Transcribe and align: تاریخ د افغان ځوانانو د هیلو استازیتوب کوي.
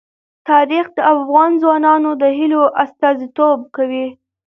تاریخ 0.49 0.85
د 0.97 0.99
افغان 1.13 1.51
ځوانانو 1.61 2.11
د 2.21 2.23
هیلو 2.37 2.61
استازیتوب 2.83 3.59
کوي. 3.75 4.07